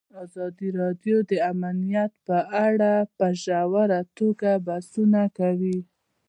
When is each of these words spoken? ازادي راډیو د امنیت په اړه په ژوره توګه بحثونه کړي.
ازادي 0.23 0.69
راډیو 0.81 1.17
د 1.31 1.31
امنیت 1.51 2.11
په 2.27 2.37
اړه 2.67 2.93
په 3.17 3.27
ژوره 3.43 3.99
توګه 4.17 4.49
بحثونه 4.67 5.21
کړي. 5.37 5.77